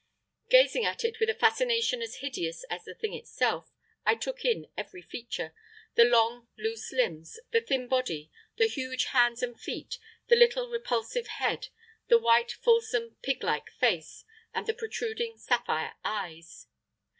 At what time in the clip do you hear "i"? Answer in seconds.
4.03-4.15